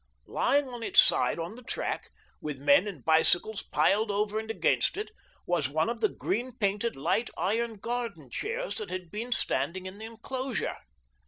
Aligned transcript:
Lying 0.25 0.67
on 0.67 0.81
its 0.81 0.99
side 0.99 1.37
on 1.37 1.53
the 1.55 1.61
track, 1.61 2.09
with 2.41 2.57
men 2.57 2.87
and 2.87 3.05
bicycles 3.05 3.61
piled 3.61 4.09
over 4.09 4.39
and 4.39 4.49
against 4.49 4.97
it, 4.97 5.11
was 5.45 5.69
one 5.69 5.91
of 5.91 6.01
the 6.01 6.09
green 6.09 6.53
painted 6.53 6.95
light 6.95 7.29
iron 7.37 7.75
garden 7.75 8.31
chairs 8.31 8.77
that 8.77 8.89
had 8.89 9.11
been 9.11 9.31
standing 9.31 9.85
in 9.85 9.99
the 9.99 10.05
enclosure. 10.05 10.77